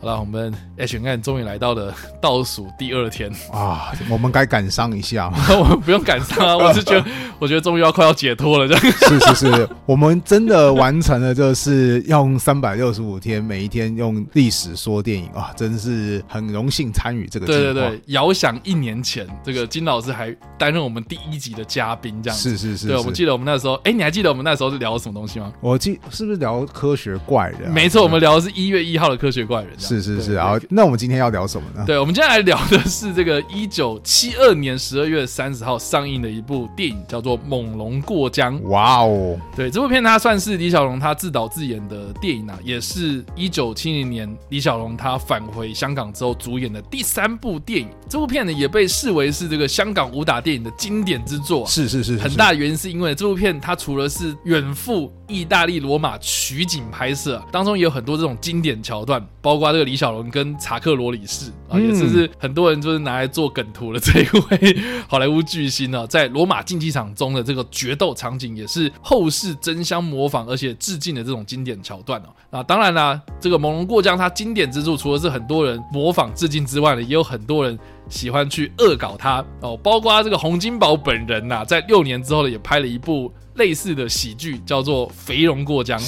[0.00, 5.38] 好了，我们 H N 终于来到了倒数第二天啊，我们该感伤一下吗？
[5.58, 7.04] 我们不用感伤啊，我是觉得，
[7.40, 8.82] 我觉得终于要快要解脱了，这样。
[8.92, 17.46] 是是是，我们真的完成了，就是用三百六十五天，每一天用历史说电影啊，真是很荣幸参与这个。
[17.46, 22.38] 对对对，遥想一年前，这个金老师还担任我们第一集的嘉宾，这样。
[22.38, 25.50] 是是是，对，我们记得我们那时候，哎，你还记得我们那时候是聊什么东西吗？
[25.60, 27.70] 我记是不是聊科学怪人？
[27.72, 29.70] 没错，我们聊的是一月一号的科学怪人。
[29.86, 30.58] 是是是，然后。
[30.68, 31.84] 那我们今天要聊什么呢？
[31.86, 38.60] 对，我们今天来聊的是这个一九七二年十二月三十号上映的一部电影，叫做《猛龙过江》。
[38.68, 39.38] 哇哦！
[39.54, 47.88] 对，这部片它算是李小龙他自导自演的电影啊，也是一九七零年李小龙他返回香港之后主演的第三部电影。
[48.08, 51.66] 这部片呢也被视为是这个香港武打电影的经典之作。
[51.66, 72.28] 是是是，很大原因是因为这部片它除了是远赴意大利罗马取景拍摄，当中也有很多这种经典桥段，包括这个李小龙跟查克罗里士啊，也是是很多人就是拿来做梗图的这一位 好莱坞巨星呢，在罗马竞技场中的这个决斗场景，也是后世争相模仿而且致敬的这种经典桥段哦。
[72.48, 83.30] 啊，当然啦，这个《猛龙过江》它经典之处，除了是很多人模仿致敬之外呢，也有很多人喜欢去恶搞它哦，包括这个洪金宝本人呐，在六年之后呢，也拍了一部。
[83.56, 85.98] 类似的喜剧叫做《肥龙过江》，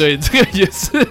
[0.00, 1.06] 对，这个也是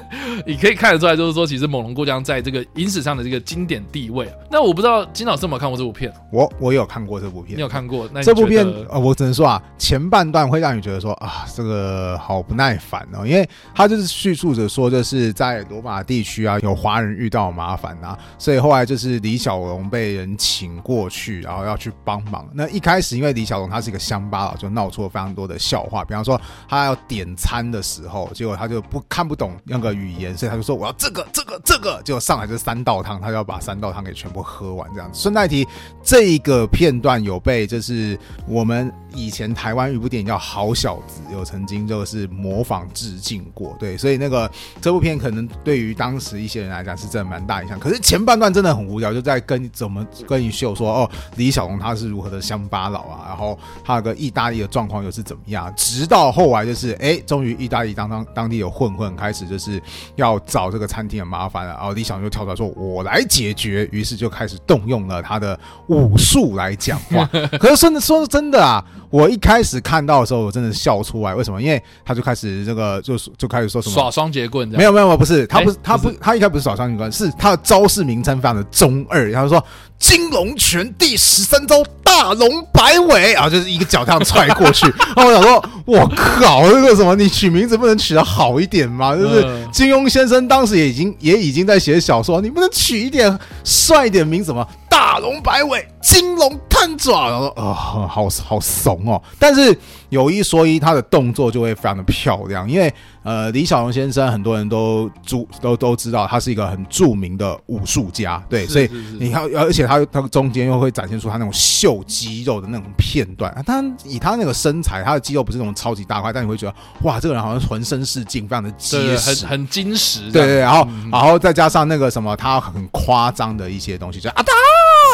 [0.48, 4.28] 你可以看得出来，就是说，其实《猛龙过江》在这个影史上的这个经典地位。
[4.50, 6.12] 那我不知道金老师有没有看过这部片？
[6.34, 8.10] 我我有看过这部片，你有看过？
[8.12, 22.50] 那这部片呃，我只能说啊，前半段会让你觉得说啊，这个好不耐烦哦，因为他就是叙述着说，就是在罗马地区啊，有华人遇到麻烦啊，所以后来就是李小龙被人请过去，然后要去帮忙。
[22.56, 25.60] 那一开始因为李小龙他是一个乡巴佬，就闹出了非常多的。
[25.60, 26.40] 笑话，比方说
[26.70, 35.20] 他要点餐的时候，结果他就不看不懂那个语言，所以他就说我要这个这个这个，结果上来就三道汤，他就要把三道汤给全部喝完这样子。
[35.20, 35.68] 顺带提，
[36.04, 38.18] 这个片段有被就是
[38.48, 44.50] 我们以前台湾有一部电影叫《好小子》，有曾经就是模仿致敬过，对，所以那个
[44.82, 47.80] 这部片可能对于当时一些人来讲是真的蛮大影响。
[47.80, 55.74] 可是前半段真的很无聊，就在跟怎么跟你秀说哦，李小龙他是如何的乡巴佬啊，然后他有个意大利的状况又是怎么样。
[55.76, 59.82] 直到后来就是，哎，终于意大利当当当地有混混开始就是
[60.16, 67.30] 要找这个餐厅的麻烦了，然后李小龙就跳出来说：“我来解决。”于是就开始动用了他的武术来讲话。
[67.60, 71.34] 可是说的说真的啊，我一开始看到的时候，我真的笑出来。
[71.34, 71.62] 为什么？
[71.62, 74.68] 因为他就开始这个就就开始说什么耍双截棍。
[74.70, 79.32] 没有没有不是，他不是他不他一开始不是耍双截棍，是他的招式名称非常的中二。
[79.32, 79.64] 他就说。
[80.00, 84.88] 金龙拳第十三招大龙摆尾，啊就是一个脚这样踹过去。
[85.16, 87.16] 然后我想说，我靠，这个什么？
[87.16, 89.16] 你取名字不能取得好一点吗？
[89.16, 94.66] 就是金庸先生当时也已经也已经在写小说，你不能取一点帅一点名字吗？
[95.00, 99.22] 大龙摆尾，金龙探爪，然后说啊、哦，好好怂哦。
[99.40, 99.76] 但是
[100.10, 102.94] 有一说一，他的动作就会非常的漂亮，因为
[103.24, 113.56] 呃，李小龙先生很多人都注都都知道，他是一个很著名的武术家，对，所以你看，而且他他中间又会展现出他那种秀肌肉的那种片段。
[113.66, 120.30] 他以他那个身材，他的肌肉不是那种超级大块，但你会觉得哇，这个人好像浑身是劲，非常的结实，很很精实。
[120.30, 124.52] 对，对对，然后、嗯、然后再加上那个什么，他很夸张的一些东西，就啊哒。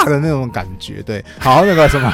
[0.05, 2.11] 的那种感觉，对，好那个什么，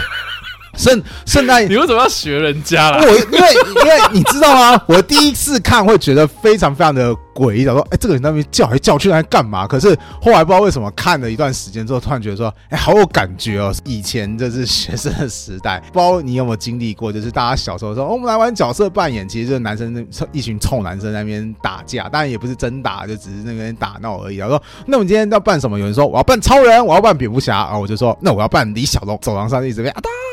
[0.81, 2.97] 圣圣诞，你为什么要学人家啦？
[3.00, 4.82] 我因为因为你知道吗？
[4.90, 9.67] 我第一次看会觉得非常非常的诡异，想说，哎，这个人那边叫来叫去来干嘛？
[9.67, 13.72] 可是后来不知道为什么看了一段时间之后，突然觉得说，哎，好有感觉哦。
[13.85, 17.14] 以前就是 学生的时代，不知道你有没有经历过？
[17.14, 24.38] 就是大家小时候说，哦，我们来玩角色扮演，其实就是男生那一群臭男生在那边打架，当然也不是真打，就只是那边打闹而已。
[24.38, 25.78] 然后说，那我们今天要扮什么？
[25.78, 30.31] 有人说我要扮超人，我要扮蝙蝠侠啊，我就说，那我要扮李小龙，走廊上一直这边啊哒哒哒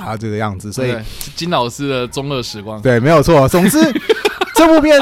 [0.00, 0.72] 啊这个样子。
[0.72, 0.96] 所以
[1.34, 3.48] 金老师的中二时光，对，没有错。
[3.48, 3.78] 总之。
[4.54, 5.00] 这部片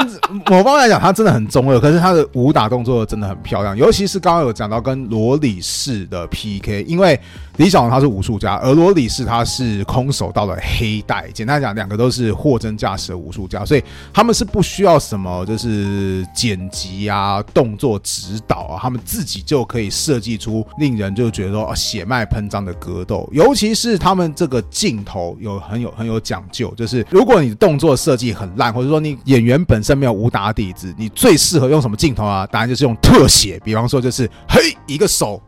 [0.49, 7.19] 某方面来讲，它真的很中二，可是它的武打动作真的很漂亮，尤其是刚刚有讲到跟罗里士的 PK，因为
[7.61, 11.29] 李小龙他是武术家，而罗里士他是空手道的黑带。
[11.31, 23.29] 简单讲，两个都是货真价实的武术家，所以他们是不需要什么就是剪辑啊、动作指导啊，他们自己就可以设计出令人就觉得说血脉喷张的格斗。
[23.31, 29.51] 尤其是他们这个镜头有很有很有讲究，就是如果你的动作设计很烂，或者说你演员。
[29.71, 32.45] 本身没有武打底子，你最适合用什么镜头啊？
[32.47, 35.41] 当然就是用特写，比方说就是嘿一个手。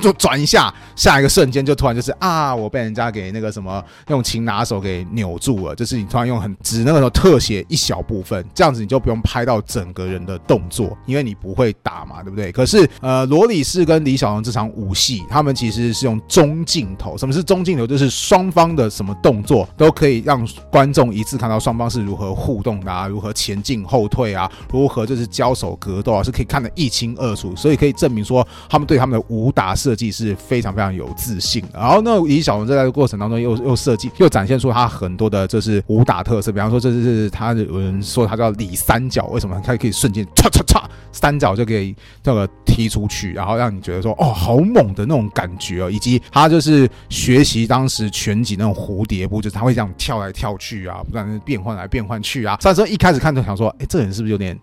[0.00, 5.74] 就转一下，下一个瞬间就突然就是啊，我被人家给那个什么用擒拿手给扭住了。
[5.74, 12.52] 就是你突然用很只那个时候特写一小部分，这样子你就不用拍到整个人的动作，因为你不会打嘛，对不对？
[12.52, 17.16] 可是呃，罗里士跟李小龙这场武戏，他们其实是用中镜头。
[17.18, 17.86] 什么是中镜头？
[17.86, 27.54] 就是双方的什么动作都可以让观众一次看到双方是如何互动的啊，如何前进后退啊，如何就是交手格斗啊，是可以看得一清二楚。
[27.56, 40.82] 所以可以证明说，他们对他们的武打设计是非常非常有自信，然后呢，李小龙在这个过程当中又又设计又展现出他很多的就是武打特色，比方说这是他有人说他叫李三角，为什么他可以瞬间唰唰唰
[41.12, 54.58] 三角就可以这个踢出去，然后让你觉得说哦好猛的那种感觉哦，以及他就是学习当时拳击那种蝴蝶步，就是他会这样跳来跳去啊，不断变换来变换去啊，所以说一开始看就想说，哎，这人是不是有点？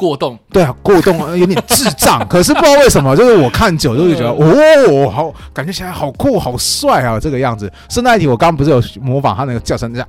[0.00, 7.70] 过动，对啊，过动有点智障，可是不知道为什么，就是我看久就会觉得，哦，好，感觉起来好酷，好帅啊，这个样子。
[7.90, 10.02] 顺带一提，我刚刚不是有模仿他那个叫声，叫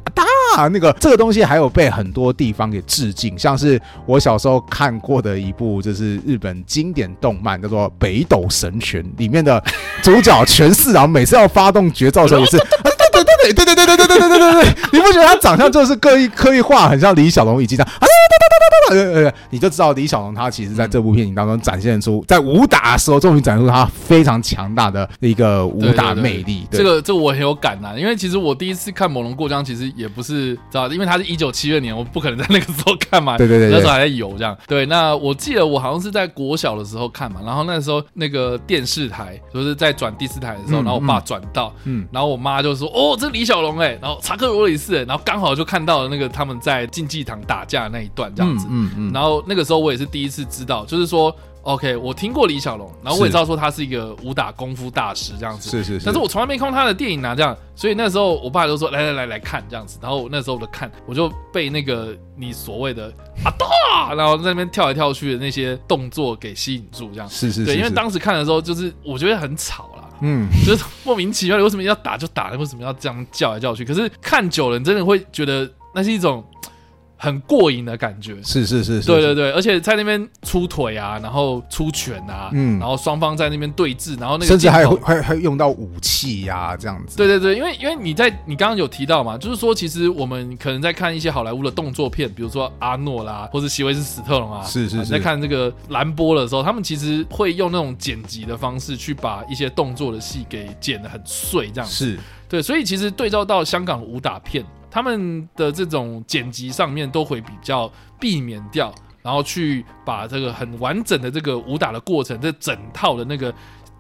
[0.56, 9.62] 啊那个这个东西还有被很多地方给致敬，像是我小时候看过的一部就是日本经典动漫，叫做《北斗神拳》里面的
[10.02, 12.58] 主角全四郎，每次要发动绝招的时候也是，
[13.12, 14.91] 对对对对对对对对对对对对
[15.26, 17.92] 他长相就是刻意刻意画很像李小龙以及这样？
[18.90, 26.68] 呃，你就知道李小龙他其实在这部片影当中展现出在武打的时候，终于展现出他非常强大的一个武打魅力。
[26.70, 33.38] 这个这我很有感呐，因为其实我第一次看《猛龙过江》，其实也不是知道，因为他是一九七二年，我不可能在那个时候看嘛。
[33.38, 34.58] 对对对，那时候还在游这样。
[34.68, 48.66] 对，那我记得我好像是在国小的时候看嘛，然后那时候那个电视台就是在转第四台的时候，然后我爸转到，嗯，然后我妈就说：“哦，这李小龙哎。”然后查克罗里士，然后刚好就看到了那个他们在竞技场打架的那一段这样子。
[48.70, 59.62] 嗯嗯，然后那个时候我也是第一次知道，就是说，OK，我听过李小龙，然后我也知道说他是一个武打功夫大师这样子，是是是，但是我从来没看过他的电影啊，这样，所以那时候我爸就说，来来来来看。
[59.70, 63.08] 这样子，然后那时候我就看，我就被那个你所谓的
[63.44, 73.84] 啊哒，然后在那边跳来跳去的那些动作给吸引住，这样，是是是，对，因为当时看的时候就是我觉得很吵啦，嗯，就是莫名其妙，的为什么要打就打，为什么要这样叫来叫去？
[73.84, 76.44] 可是看久了，你真的会觉得那是一种。
[77.24, 87.16] 很过瘾的感觉，是是是，是，对对对，而且在那边出腿啊，然后出拳啊，嗯，然后双方在那边对峙，然后那个甚至还会还还用到武器呀、啊，这样子。
[87.16, 101.94] 对对对，因为因为你在你刚刚有提到嘛，就是说其实我们可能在看一些好莱坞的动作片，比如说阿诺啦，或者席维斯史特龙啊，是是是，在看这个蓝波的时候，他们其实会用那种剪辑的方式去把一些动作的戏给剪得很碎，这样子。
[101.94, 102.20] 是
[102.50, 104.66] 对，所以其实对照到香港武打片。
[104.92, 108.94] 他们的这种剪辑上面都会比较避免掉，
[109.24, 113.52] 然后去把这个很完整的这个武打的过程，这整套的那个。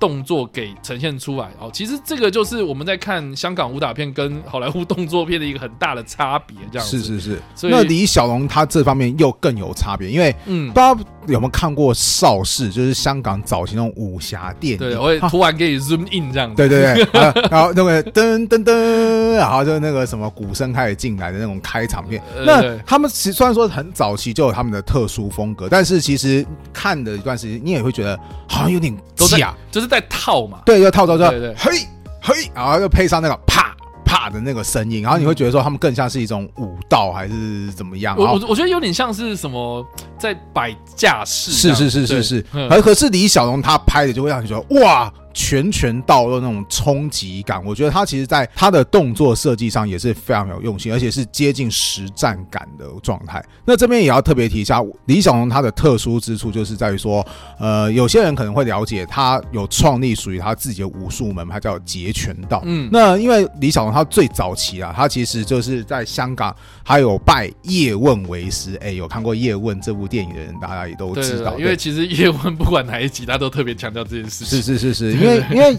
[0.01, 6.88] 动作给呈现出来哦，其实这个就是我们在看香港武打片跟好莱坞动作片的一个很大的差别，这样。
[6.88, 26.43] 是是是，所以那李小龙他这方面又更有差别，因为嗯，不知道有没有看过邵氏，就是香港早期那种武侠电影，对，我会突然给你 zoom in 这样子，对对对， 然后那个噔噔噔，然后就那个什么鼓声开始进来的那种开场片，那他们其实虽然说很早期就有他们的特殊风格，但是其实
[26.74, 29.90] 看的一段时间，你也会觉得好像有点假，就是。
[29.91, 31.25] 在套嘛，对，就套着，就
[31.57, 31.86] 嘿
[32.21, 38.15] 嘿，然后又配上那个啪啪的那个声音，然后你会觉得说他们更像是一种武道还是怎么样？
[38.17, 39.86] 我我我觉得有点像是什么
[40.17, 45.13] 在摆架势，是是是是是，而可是李小龙他拍的就会让你觉得哇。
[45.33, 53.43] 拳拳到肉那种冲击感，我觉得他其实在他的动作设计上也是非常有用心，而且是接近实战感的状态。
[53.65, 57.25] 那这边也要特别提一下，李小龙他的特殊之处就是在于说，
[57.59, 62.61] 呃，有些人可能会了解他有创立属于他自己的武术门派，叫截拳道。
[62.65, 68.75] 嗯，那因为李小龙他最早期啊，他其实就是在香港，还有拜叶问为师。
[68.81, 74.61] 哎，有看过叶问这部电影的人，大家也都知道，对对对，因为其实叶问不管哪一集，他都特别强调这件事情。
[74.61, 75.20] 是是是是。
[75.21, 75.77] 因为因为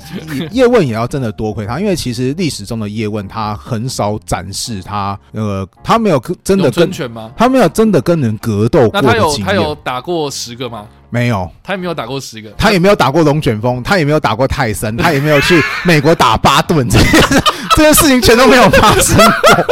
[0.50, 7.30] 叶问也要真的多亏他，因为其实历史中的叶问他很少展示他那个他没有真的跟拳吗？
[7.36, 10.86] 他没有真的跟人格斗过他有他有打过十个吗？
[11.10, 17.18] 没有，他也没有打过十个，他也没有打过龙卷风，他也没有打过泰森， 他也没有去美国打巴顿，这些
[17.76, 19.64] 这些事情全都没有发生过。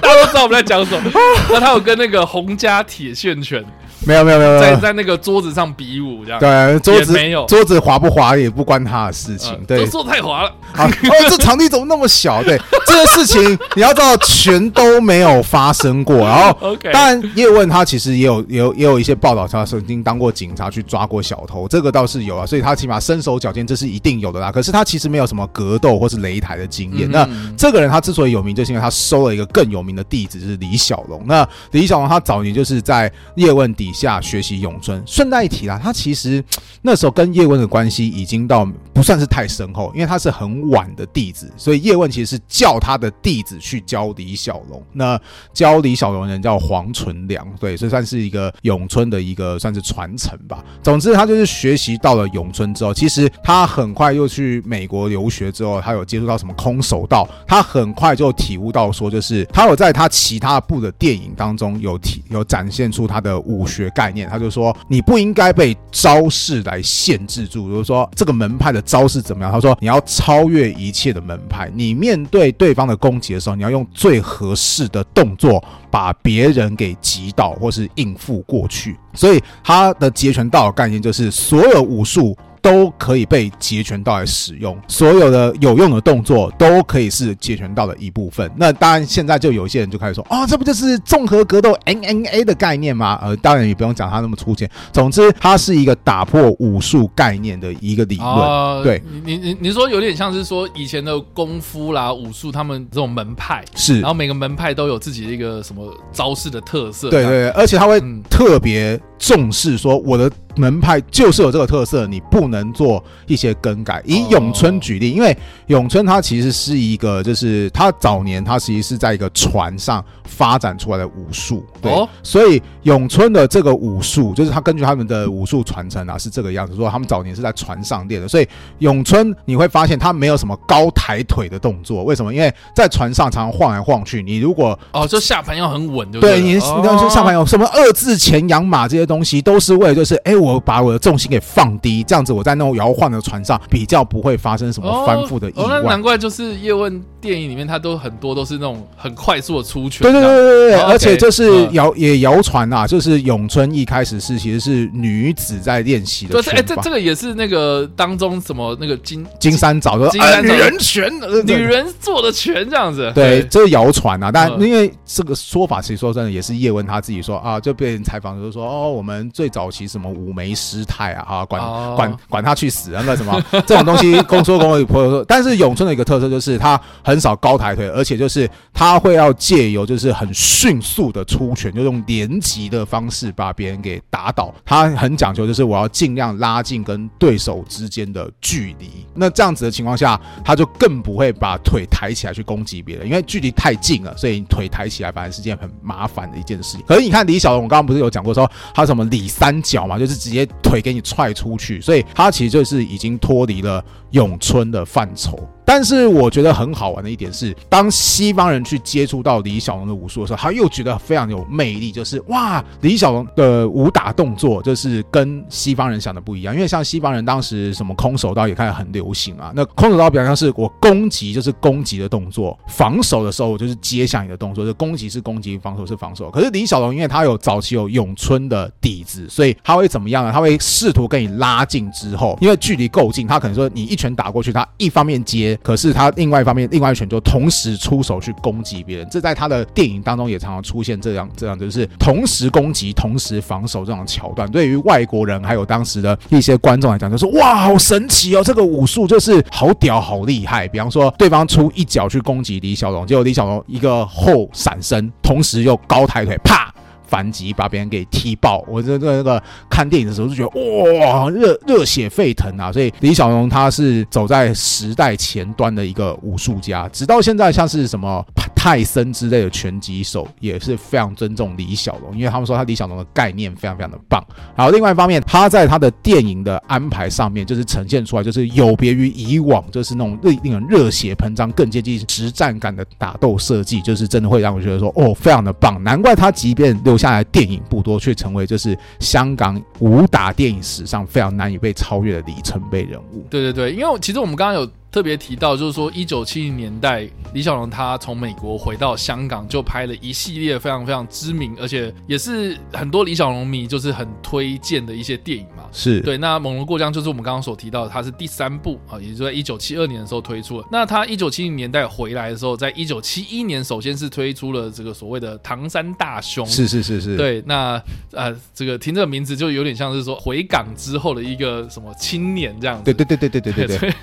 [0.00, 1.10] 大家都知道我们在讲什么。
[1.50, 3.64] 那他有跟那个洪家铁线拳。
[4.04, 10.48] 没有没有没有，在在那个桌子上比武这样，对，桌子没有，桌子滑不滑也不关他的事情，对，桌子太滑了。
[10.72, 12.42] 啊，哦，这场地怎么那么小？
[12.42, 16.16] 对， 这个事情你要知道，全都没有发生过。
[16.18, 22.46] 然后然叶问他其实也有也有也有一些报道，他曾经当过警察去抓过小偷，这个倒是有啊。
[22.46, 24.52] 所以他起码身手矫健，这是一定有的啦。
[24.52, 27.08] 可是他其实没有什么格斗或是擂台的经验。
[27.08, 31.22] 嗯、那这个人他之所以有名，就是因为他收了一个更有名的弟子，就是李小龙。
[31.26, 35.02] 那李小龙他早年就是在叶问底下学习咏春。
[35.06, 36.42] 顺带一提啦，他其实
[36.82, 44.82] 那时候跟叶问的关系已经到不算是太深厚，因为他是很晚的弟子，所以叶问其实是叫他的弟子去教李小龙。
[44.92, 45.20] 那
[45.52, 50.64] 教李小龙人叫黄纯良，对，所以算是一个咏春的一个算是传承吧。
[50.82, 69.52] 总之，他就是学习到了咏春之后，其实他很快又去美国留学之后，他有接触到什么空手道，他很快就体悟到说，就是他有在他其他部的电影当中有体有展现出他的武学学概念，他就说你不应该被招式来限制住，比如说这个门派的招式怎么样？
[69.52, 78.96] 他说你要超越一切的门派，你面对对方的攻击的时候，你要用最合适的动作把别人给击倒或是应付过去。
[79.14, 82.36] 所以他的截拳道的概念就是所有武术。
[82.68, 88.50] 都可以被截拳道来使用，所有的有用的动作都可以是截拳道的一部分。
[88.56, 93.18] 那当然，现在就有一些人就开始说，哦，这不就是综合格斗 N N A 的概念吗？
[93.22, 94.68] 呃，当然也不用讲它那么粗浅。
[94.92, 98.28] 总之，它是一个打破武术概念的一个理论。
[98.28, 107.08] 呃、对，你你你说有点像是说以前的功夫啦、武术，他们这种门派是，然后每个门派都有自己的一个什么招式的特色。
[107.08, 107.98] 对对对，而且他会
[108.28, 110.30] 特别重视说我的。
[110.56, 114.02] 门派就是有这个特色，你不能做一些更改。
[114.04, 115.36] 以咏春举例，因为
[115.68, 126.74] 咏春它其实是一个，就是它早年它其实是在一个船上发展出来的武术，对，所以咏春的这个武术，就是它根据他们的武术传承啊，是这个样子。
[126.74, 128.48] 说他们早年是在船上练的，所以
[128.80, 132.02] 咏春你会发现它没有什么高抬腿的动作。
[132.02, 132.34] 为什么？
[132.34, 136.40] 因为在船上常常晃来晃去，你如果哦，这下盘要很稳，对不对？
[136.40, 136.58] 对，你你
[136.98, 140.48] 说下盘有什么二字前仰马这些东西，都是为了就是哎我。
[140.48, 145.62] 我把我的重心给放低，这样子我在那种摇晃的船上比较不会发生什么翻覆的意外。
[145.62, 150.00] 哦哦、那难怪就是叶问电影里面，他都很多都是那种很快速的出拳。
[150.00, 156.40] 对对对对对，哦、而且就是谣、嗯、也谣传啊，就是咏春一开始是其实是女子在练习的。
[156.40, 161.12] 对，哎，这这个也是那个当中什么那个金金山早的、呃、女人拳，
[161.44, 163.12] 女人做的拳这样子。
[163.14, 171.62] 对，这是谣传啊，但因为这个说法其实说真的也是叶问他自己说啊，就被人采访就是说哦，我们最早期什么五枚师太啊，哈，管
[171.94, 175.24] 管管他去死，那个什么 这种东西，公说公有婆有说。
[175.28, 184.52] 但是咏春的一个特色就是他很少高抬腿，而且就是他会要借由就是很迅速的出拳，就用连击的方式把别人给打倒。
[184.64, 189.06] 他很讲究，就是我要尽量拉近跟对手之间的距离。
[189.14, 196.84] 那这样子的情况下，他就更不会把腿抬起来去攻击别人，因为距离太近了，所以你腿抬起来反而是件很麻烦的一件事情。
[196.88, 200.78] 可是你看李小龙，我刚刚不是有讲过说他什么里三角嘛，就是直接腿。
[200.78, 205.36] 给你踹出去，所以他其实就是已经脱离了咏春的范畴。
[205.68, 211.92] 但是我觉得很好玩的一点是，当西方人去接触到李小龙的武术的时候，他又觉得非常有魅力。
[211.92, 216.54] 就是哇，李小龙的武打动作就是跟西方人想的不一样。
[216.54, 226.30] 因为像西方人当时什么空手道也开始很流行啊，那空手道比较像是我攻击就是攻击的动作，防守的时候我就是接下你的动作，就攻击是攻击，防守是防守。
[226.30, 230.32] 可是李小龙因为他有早期有咏春的底子，所以他会怎么样呢？
[230.32, 235.57] 他会试图跟你拉近之后，因为距离够近，他可能说你一拳打过去，他一方面接。
[235.62, 244.50] 可是他另外一方面，另外一拳就同时出手去攻击别人，这在他的电影当中也常常出现这样这样，就是同时攻击、同时防守这种桥段。
[244.50, 250.66] 对于外国人还有当时的一些观众来讲，就说哇，好神奇哦，这个武术就是好屌、好厉害。
[250.68, 256.67] 比方说，对方出一脚去攻击李小龙，结果李小龙一个后闪身，同时又高抬腿，啪。
[257.08, 262.70] 反击把别人给踢爆，我这个那个看电影的时候就觉得哇，热热血沸腾啊！
[262.70, 268.24] 所以李小龙他是走在时代前端的一个武术家，直到现在像是什么
[268.58, 274.22] 泰森之类的拳击手也是非常尊重李小龙，因为他们说他李小龙的概念非常非常的棒。
[274.54, 285.82] 好另外一方面，他在他的电影的安排上面就是呈现出来就是有别于以往，就是那种令令人热血喷张、更接近实战感的打斗设计，就是真的会让我觉得说哦，非常的棒。
[285.82, 286.98] 难怪他即便留。
[286.98, 293.24] 下来电影不多，却成为就是香港武打电影史上非常难以被超越的里程碑人物。
[293.30, 305.64] 对对对，因为其实我们刚刚有特别提到，就是说一九七零年代，李小龙他从美国回到香港，就拍了一系列非常非常知名，而且也是很多李小龙迷就是很推荐的一些电影嘛。
[305.70, 306.16] 是对。
[306.16, 310.66] 那《猛龙过江》就是我们刚刚所提到的，它是第三部啊，也就在一九七二年的时候推出了。
[310.72, 317.42] 那他一九七零年代回来的时候，在一九七一年首先是推出了这个所谓的唐山大兄，是是是是，对。
[317.46, 317.80] 那
[318.12, 323.94] 呃，这个听这个名字就有点像是说回港之后的一个什么青年这样子，对对对对对对对对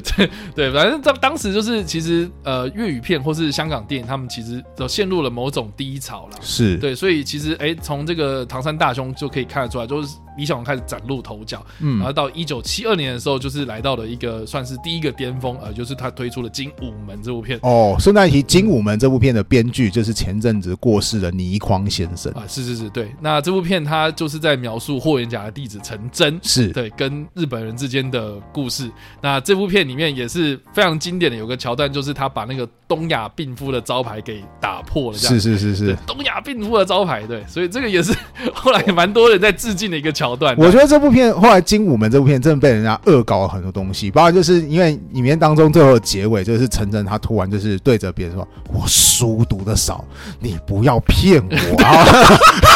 [0.14, 10.16] 对对，反正当当时就是其实呃粤语片或是香港电影，他们其实都陷入了某种低潮了，是对，所以其实哎，从这个唐山大兄就可以看得出来，就是。
[10.36, 17.58] 李小龙开始崭露头角，嗯，然后到一九七二年的时候，就是来到了一个算是第一个巅峰，呃，就是他推出了《精武门》这部片。
[17.62, 23.10] 哦，顺带一提，《精武门》这部片的编剧就是前阵子过世的倪匡先生啊，是是是，对。
[23.20, 28.90] 那这部片他就是在描述霍元甲的弟子陈真，是对跟日本人之间的故事。
[29.22, 38.12] 那这部片里面也是非常经典的，有个桥段就是他把那个东亚病夫的招牌给打破了，这样是是是是，东亚病夫的招牌，对，所以这个也是
[38.52, 40.25] 后来蛮多人在致敬的一个桥。
[40.66, 50.04] 我觉得这部片后来《精武门》这部片真的被人家恶搞了很多东西，包括就是因为里面当中最后的结尾就是陈真他突然就是对着别人说：“我书读的少，
[50.40, 52.04] 你不要骗我啊！”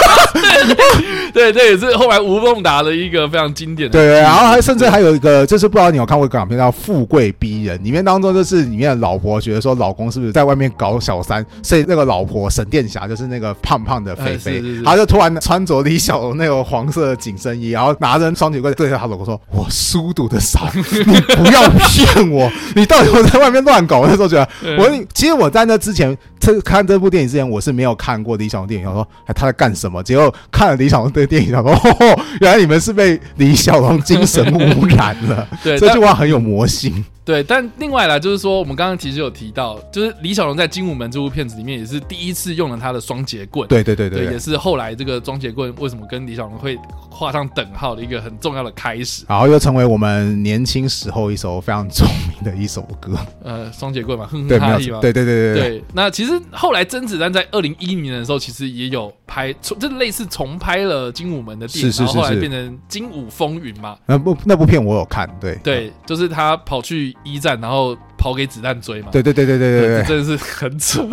[1.32, 3.98] 对，这也是后来吴孟达的一个非常经典的。
[3.98, 26.16] 对，然后还甚至还有一个，就是不知道你有看过港片叫《富贵逼人》，里面当中就是里面的老婆觉得说老公是不是在外面搞小三，所以那个老婆沈殿霞就是那个胖胖的肥肥，她就突然穿着李小龙那个黄色的紧身衣，然后拿着双节棍对着她老公说：“我书读的少， 你不要骗我，你到底我在外面乱搞？”我那时候觉得，我其实我在那之前。
[26.40, 28.88] 这看这部电影之前，我是没有看过李小龙电影。
[28.88, 30.02] 我说，哎，他在干什么？
[30.02, 30.19] 结果
[30.50, 35.46] 看了李小龙的电影，想说， 哦，原来你们是被李小龙精神 污染了。
[35.62, 37.04] 对，这句话很有魔性。
[37.24, 43.68] 对，但另外来就是说，我们刚刚其实有提到，就是李小龙在《精武门》这部片子里面也是第一次用了他的双截棍。
[43.68, 46.78] 对对对对，对，也是后来这个双截棍为什么跟李小龙会
[47.10, 49.24] 画上等号的一个很重要的开始。
[49.28, 53.16] 然后又成为我们年轻时候一首非常著名的一首歌。
[53.44, 54.98] 呃，双截棍嘛，哼哼哈嘿嘛。
[55.00, 55.84] 对对对对对，对。
[55.92, 63.96] 那其实后来甄子丹在二零一零年的时候，其实也有拍，就类似重拍了《精武门》的电影，然后后来变成《精武风云》嘛。
[64.06, 69.08] 那部那部片我有看，对对，就是他跑去一战，然后跑给子弹追嘛。
[69.12, 71.06] 对对对对对对对，真的是很扯。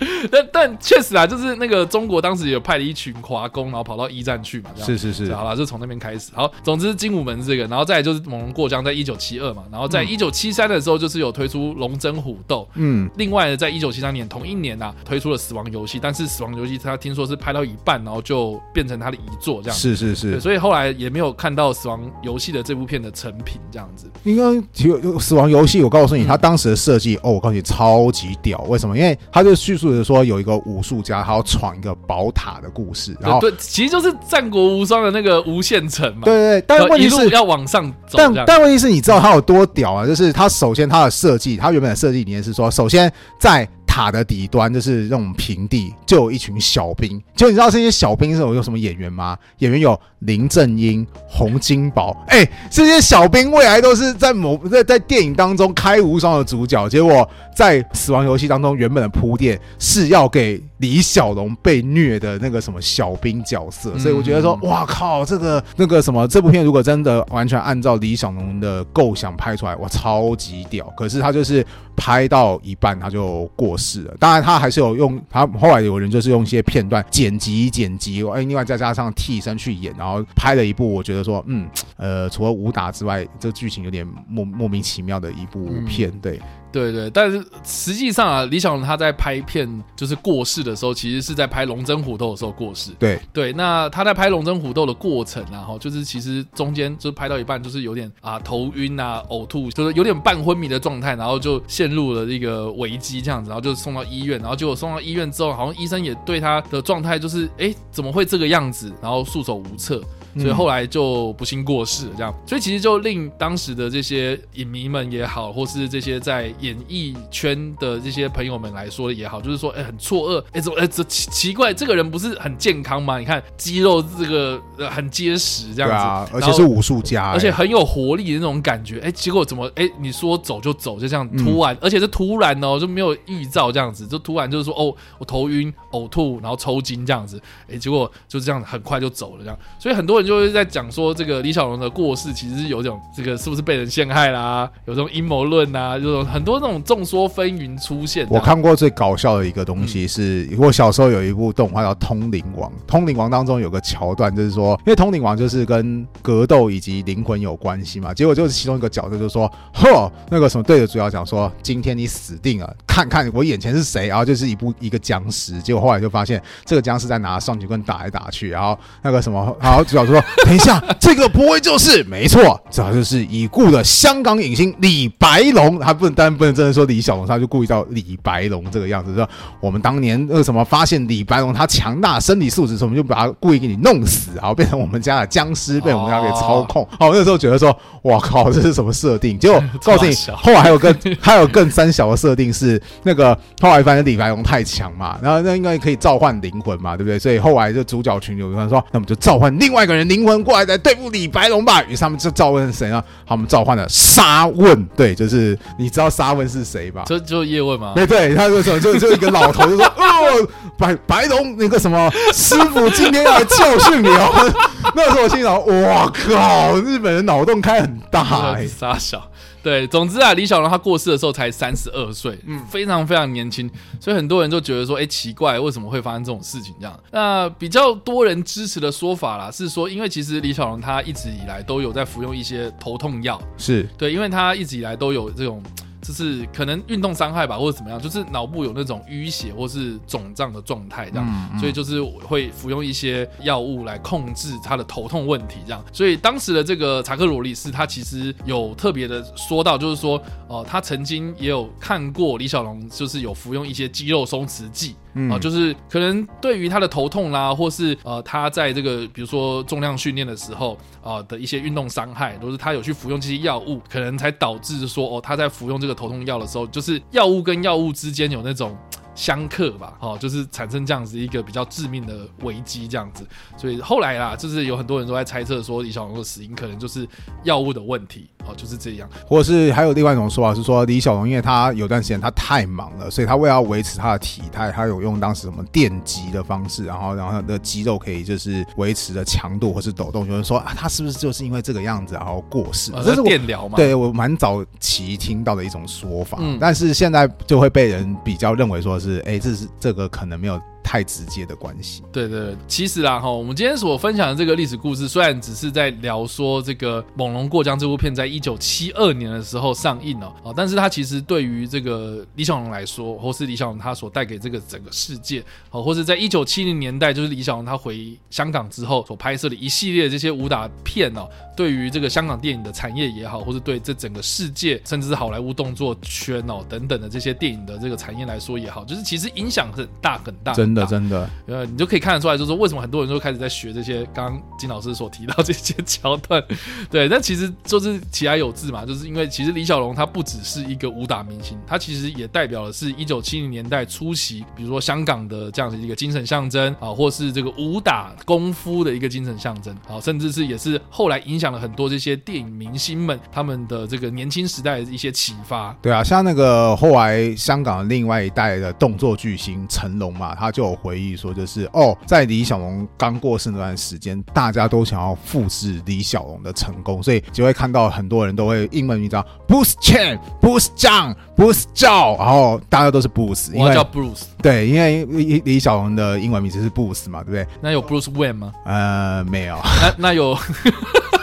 [0.30, 4.70] 但但确实啊，就是那个中国当时有派了一群华工，然后跑到一战去嘛。
[4.76, 6.30] 是是是，好了，就从那边开始。
[6.34, 12.68] 好，总之精武门这个，然后再来就是猛龙过江，在一九七二嘛，然后在一九七三的时候，就是有推出龙争虎斗。
[12.74, 19.76] 嗯，另外呢，在一九七三年同一年啊，推出了死亡游戏，但是死亡游戏他听说是拍到一半，然后就变成他的遗作这样。
[19.76, 24.10] 是是是，所以后来也没有看到死亡游戏的这部片的成品这样子。
[24.24, 28.96] 应该其实死亡游戏，我告诉你，他当时的设计哦，我告诉你超级屌，为什么？
[28.96, 30.18] 因为他就叙述的说。
[30.28, 36.22] 有一个武术家，他要闯一个宝塔的故事，然后对，其实就是战国无双的那个无限城嘛。
[36.24, 38.18] 对对，但问题是要往上走。
[38.18, 40.06] 但但问题是，你知道他有多屌啊？
[40.06, 43.66] 就是他首先他的设计，他原本的设计理念是说，首先在。
[43.90, 47.20] 塔的底端就是那种平地，就有一群小兵。
[47.34, 49.36] 就你知道这些小兵是有有什么演员吗？
[49.58, 52.16] 演员有林正英、洪金宝。
[52.28, 56.88] 哎、欸，这些小兵未来都是在某在在电影当中开无双的主角。
[56.88, 63.98] 结果在死亡游戏当中，原本的铺垫是要给李小龙被虐的那个什么小兵角色。
[63.98, 70.86] 所以我觉得说，哇靠，这个那个什么，这部片如果真的完全按照李小龙的构想拍出来，哇，超级屌。
[70.96, 71.66] 可是他就是
[71.96, 74.02] 拍到一半他就过世。
[74.02, 86.40] 了，当然他还是有用，他后来有人就是用一些片段剪辑剪辑，哎，另外再加上替身去演，然后拍了一部我觉得说，嗯，呃，除了武打之外，这剧情有点莫莫名其妙的一部片，对。
[86.70, 92.90] 对对，但是实际上啊，李小龙他在拍片就是过世的时候，其实是在拍《龙争虎斗》的时候过世。
[92.98, 108.92] 对对，那他在拍《龙争虎斗》的过程啊，哈，就是其实中间就是拍到一半，就是有点啊头晕啊、呕吐，就是有点半昏迷的状态，然后就陷入了一个危机这样子，然后就送到医院，然后结果送到医院之后，好像医生也对他的状态就是，哎，怎么会这个样子？
[109.00, 110.02] 然后束手无策。
[110.36, 123.18] 所以后来就不幸过世了，这样，所以其实就令当时的这些影迷们也好，或是这些在演艺圈的这些朋友们来说也好，就是说，哎，很错愕，哎，怎么，哎，这奇奇怪，这个人不是很健康吗？
[123.18, 124.60] 你看肌肉这个
[124.90, 137.40] 很结实，这样子，啊，而且是武术家，而且很有活力的那种感觉，哎，结果怎么，哎，你说走就走，就这样突然，而且是突然哦，就没有预兆这样子，就突然就是说，哦，我头晕、呕吐，然后抽筋这样子，
[137.72, 140.17] 哎，结果就这样很快就走了，这样，所以很多。
[140.22, 148.26] 就会在讲说，这个李小龙的过世其实是有种这个是不是被人陷害啦，有这种阴谋论啊，有种很多那种众说纷纭出现。
[148.30, 179.28] 我看过最搞笑的一个东西是，我小时候有一部动画叫《通灵王》，《通灵王》当中有个桥段就是说，因为《通灵王》就是跟格斗以及灵魂有关系嘛，结果就是其中一个角色就说，呵，那个什么对着主角讲说，今天你死定了，看看我眼前是谁，然后就是一部一个僵尸，结果后来就发现这个僵尸在拿双截棍打来打去，然后那个什么，然后主角说， 等一下，这个不会就是没错，这就是已故的香港影星李白龙，他不能当然不能真的说李小龙，他就故意叫李白龙这个样子，说
[179.60, 186.82] 我们当年那个什么发现李白龙他强大身体素质，所以我们就把他故意给你弄死，然后变成我们家的僵尸，被我们家给操控。
[186.98, 189.38] 哦，那时候觉得说，哇靠，这是什么设定？
[189.38, 197.18] 结果 告诉你，后来还有更还有更三小的设定是那个后来发现李白龙太强嘛，然后那应该可以召唤灵魂嘛，对不对？
[197.18, 201.82] 所以后来就主角群有人说，那我们就召唤另外一个人灵魂过来来对付李白龙吧。
[201.84, 203.02] 于是他们就召唤谁呢？
[203.26, 207.04] 他们召唤了沙问，对，就是你知道沙问是谁吧？
[207.06, 207.92] 就就叶问吗？
[207.94, 214.54] 对对，他就说就就一个老头就说， 哦，白白龙那个什么师傅今天要来教训你哦。
[214.94, 219.30] 那时候我心想，哇靠，日本人脑洞开很大哎，傻小。
[219.68, 226.74] 对，总之啊，李小龙他过世的时候才三十二岁，嗯，非常非常年轻，所以很多人就觉得说，哎，奇怪，为什么会发生这种事情？
[226.80, 235.62] 这样，那比较多人支持的说法啦，是说，因为其实李小龙他一直以来都有在服用一些头痛药，是对，因为他一直以来都有这种。
[236.08, 245.84] 就是可能运动伤害吧，或者怎么样，就是脑部有那种淤血或是肿胀的状态这样，嗯嗯、所以就是会服用一些药物来控制他的头痛问题这样。
[245.92, 250.16] 所以当时的这个查克罗里斯他其实有特别的说到，就是说，
[250.46, 254.96] 哦、呃，他曾经也有看过李小龙，就是有服用一些肌肉松弛剂。
[255.30, 268.76] 啊、就是可能对于他的头痛啦，或是呃他在这个比如说重量训练的时候啊、呃、的一些运动伤害，都是他有去服用这些药物，可能才导致说哦他在服用这个头痛药的时候，就是药物跟药物之间有那种。
[269.18, 273.26] 相克吧，哦，就是产生这样子一个比较致命的危机，这样子，
[273.56, 277.06] 所以后来啦，就是有很多人都在猜测说李小龙的死因可能就是
[277.42, 292.92] 药物的问题，哦，就是这样，或者是还有另外一种说法是说李小龙因为他有段时间他太忙了，所以他为了要维持他的体态，他有用当时什么电击的方式，然后然后他的肌肉可以就是维持的强度或是抖动，就是说啊，他是不是就是因为这个样子然后过世？
[293.04, 293.74] 这是电疗嘛？
[293.74, 299.07] 对，我蛮早期听到的一种说法，嗯，但是现在就会被人比较认为说是。
[299.08, 300.60] 是，哎，这是这个可能没有。
[300.88, 330.77] 太直接的关系，对对对，其实啦哈，我们今天所分享的这个历史故事，虽然只是在聊说这个《猛龙过江》这部片在一九七二年的时候上映了啊，但是它其实对于这个李小龙来说，或是李小龙他所带给这个整个世界，哦，或是在一九七零年代，就是李小龙他回香港之后所拍摄的一系列这些武打片哦，对于这个香港电影的产业也好，或是对这整个世界，甚至是好莱坞动作圈哦等等的这些电影的这个产业来说也好，就是其实影响很大很大，真的。
[330.86, 336.42] 真的，呃，你就可以看得出来，就是说为什么很多人都开始在学这些刚刚金老师所提到这些桥段，
[336.90, 355.76] 对，但其实就是其来有志嘛，就是因为其实李小龙他不只是一个武打明星，他其实也代表的是一九七零年代初期，比如说香港的这样的一个精神象征啊，或是这个武打功夫的一个精神象征啊，甚至是也是后来影响了很多这些电影明星们他们的这个年轻时代的一些启发。
[355.80, 360.67] 对啊，像那个后来香港另外一代的动作巨星成龙嘛，他就。
[360.74, 377.46] 回忆说，就是哦，在李小龙刚过世那段时间，大家都想要复制李小龙的成功，所以就会看到很多人都会英文名叫 Bruce Chan、Bruce Zhang、Bruce Zhao，然后大家都是 Bruce，我叫 Bruce，对，因为李李小龙的英文名字是 Bruce 嘛，对不对？
[377.60, 378.52] 那有 Bruce Wayne 吗？
[378.64, 379.58] 呃，没有。
[379.80, 380.36] 那那有，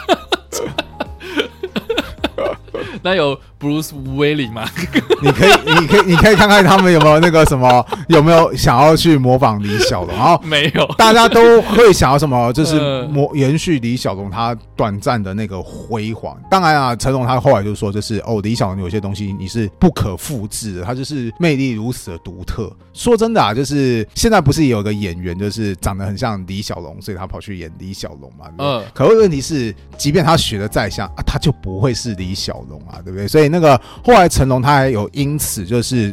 [3.06, 3.38] 那有。
[3.58, 4.68] Bruce Willis 吗？
[5.22, 10.14] 你可以，你可以，你可以看看他们有没有那个什么，有没有想要去模仿李小龙？
[10.14, 12.52] 然后没有，大家都会想要什么？
[12.52, 16.36] 就是模延续李小龙他短暂的那个辉煌。
[16.50, 22.70] 当然啊，成龙他后来就说，就是哦，李小龙有些东西你是不可复制的，他就是魅力如此的独特。
[22.92, 28.50] 说真的啊，就是现在不是有个演员，就是长得很像李小龙，所以他跑去演李小龙嘛？
[28.58, 28.84] 嗯。
[28.92, 33.26] 可问题是，即便他学的再像啊，他就不会是李小龙啊，对不对？
[33.26, 33.46] 所以。
[33.48, 36.12] 那个后来成龙他还有因此就是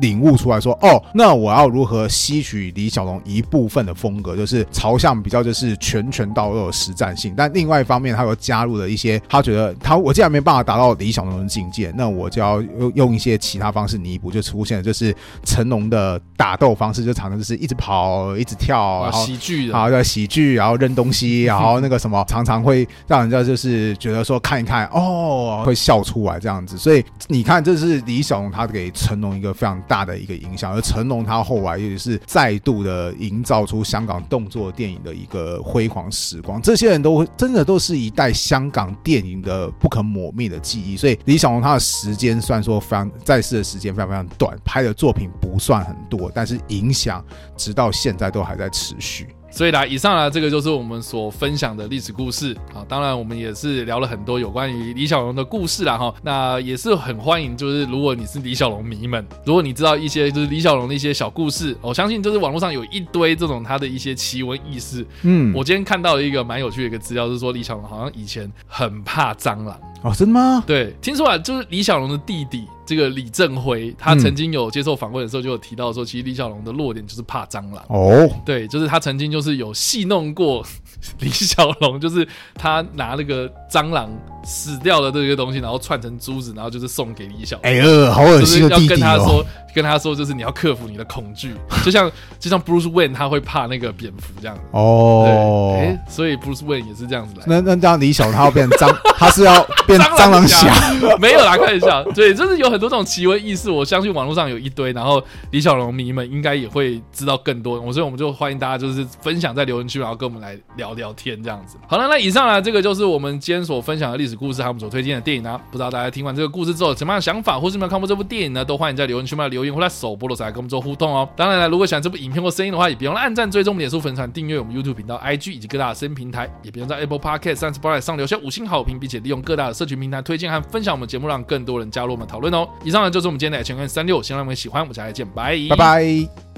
[0.00, 26.76] 领悟出来说，哦，那我要如何吸取李小龙一部分的风格，就是朝向比较就是拳拳到肉的实战性，但另外一方面，他又加入了一些他觉得他我既然没办法达到李小龙的境界，那我就要用用一些其他方式弥补，就出现了就是成龙的打斗方式，就常常就是一直跑，一直跳，然后喜剧，然后在喜剧，然后扔东西，然后那个什么，常常会让人家就是觉得说看一看哦，会笑出来这样子。
[26.76, 36.60] 所以你看，这是李小龙他给成龙一个非常大的一个影响，而成龙他后来也是再度的营造出香港动作电影的一个辉煌时光。
[36.60, 40.96] 这些人都真的都是一代香港电影的不可磨灭的记忆。
[40.96, 47.24] 所以李小龙他的时间虽然说非常在世的时间非常非常短，拍的作品不算很多，但是影响
[47.56, 49.28] 直到现在都还在持续。
[49.54, 52.84] 所以啦，以上呢，这个就是我们所分享的历史故事啊。
[52.88, 56.12] 当然，我们也是聊了很多有关于李小龙的故事啦哈。
[56.22, 65.06] 那也是很欢迎，就是如果你是李小龙迷们，如果你知道一些就是李小龙的一些小故事，我相信就是网络上有一堆这种他的一些奇闻异事。
[65.22, 69.78] 嗯，我今天看到了一个蛮有趣的一个资料，就是说李小龙好像以前很怕蟑螂。
[70.02, 70.64] 哦，真的吗？
[70.66, 77.84] 对，听说啊，就是李小龙的弟弟这个李正辉，他曾经有接受访问的时候就有提到说，其实李小龙的弱点就是怕蟑螂。
[77.88, 80.64] 哦，对，就是他曾经就是有戏弄过
[81.20, 84.10] 李小龙，就是他拿那个蟑螂。
[84.46, 87.64] 死掉的这些东西，然后串成珠子，然后就是送给李小龙。
[87.64, 88.80] 哎呦，好恶心的弟弟哦！
[88.82, 89.42] 要跟他说，
[89.74, 94.62] 跟他说，就是你要克服你的恐惧， 就像就像 Bruce Wayne 他会怕那个蝙蝠这样子。
[94.70, 97.44] 哦，哎，所以 Bruce Wayne 也是这样子来。
[97.46, 100.72] 那那这样李小龙他要变蟑， 他是要变蟑螂侠？
[101.18, 102.04] 没有啦，开玩笑。
[102.12, 107.80] 对，就是有很多这种奇闻异事，我相信网络上有一堆，然后李小龙迷们应该也会知道更多。
[107.80, 111.76] 我所以我们就欢迎大家就是分享在留言区，然后跟我们来聊聊天这样子。
[111.88, 114.34] 好了，那以上呢，这个就是我们今天所分享的历史。
[114.34, 115.58] 故事还有我们所推荐的电影呢？
[115.70, 118.64] 不知道大家听完这个故事之后有什么样的想法，或是没有看过这部电影呢？
[118.64, 121.28] 都欢迎在留言区里面留言，或在首播的时候来跟我们做互动哦。
[121.34, 132.68] 当然了，如果喜欢这部影片或声音的话，也别忘了按赞、追踪我们、脸书粉团、订阅我们 YouTube 频道、IG 以及各大的声音平台，也别忘在 Apple Podcast、三十八上留下五星好评，并且利用各大的社群平台推荐和分享我们节目，让更多人加入我们讨论哦。
[132.84, 136.53] 以上呢就是我们今天的 H&M 365，希望你们喜欢，我们下次再见，拜拜拜。